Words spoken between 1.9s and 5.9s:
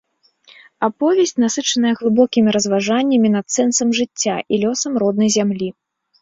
глыбокімі разважаннямі над сэнсам жыцця і лёсам роднай зямлі.